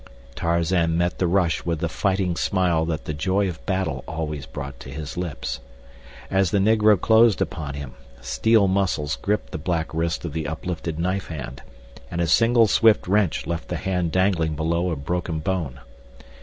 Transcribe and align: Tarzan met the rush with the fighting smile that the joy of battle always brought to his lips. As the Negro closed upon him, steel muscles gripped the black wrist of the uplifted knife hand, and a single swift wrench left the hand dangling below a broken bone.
Tarzan 0.33 0.97
met 0.97 1.19
the 1.19 1.27
rush 1.27 1.63
with 1.63 1.77
the 1.77 1.87
fighting 1.87 2.35
smile 2.35 2.85
that 2.85 3.05
the 3.05 3.13
joy 3.13 3.47
of 3.47 3.63
battle 3.67 4.03
always 4.07 4.47
brought 4.47 4.79
to 4.79 4.89
his 4.89 5.15
lips. 5.15 5.59
As 6.31 6.49
the 6.49 6.57
Negro 6.57 6.99
closed 6.99 7.39
upon 7.39 7.75
him, 7.75 7.93
steel 8.19 8.67
muscles 8.67 9.15
gripped 9.17 9.51
the 9.51 9.59
black 9.59 9.93
wrist 9.93 10.25
of 10.25 10.33
the 10.33 10.47
uplifted 10.47 10.97
knife 10.97 11.27
hand, 11.27 11.61
and 12.09 12.19
a 12.19 12.25
single 12.25 12.65
swift 12.65 13.07
wrench 13.07 13.45
left 13.45 13.67
the 13.67 13.75
hand 13.77 14.11
dangling 14.11 14.55
below 14.55 14.89
a 14.89 14.95
broken 14.95 15.37
bone. 15.37 15.79